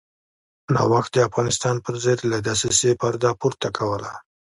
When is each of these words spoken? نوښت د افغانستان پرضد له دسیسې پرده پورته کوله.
نوښت 0.73 1.11
د 1.13 1.17
افغانستان 1.29 1.75
پرضد 1.85 2.19
له 2.31 2.37
دسیسې 2.47 2.91
پرده 3.01 3.31
پورته 3.39 3.69
کوله. 3.77 4.11